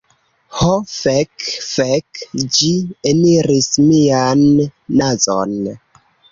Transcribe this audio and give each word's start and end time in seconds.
Ho 0.61 0.69
fek. 0.91 1.43
Fek, 1.65 2.23
ĝi 2.57 2.73
eniris 3.13 3.71
mian 3.93 4.45
nazon. 5.05 5.59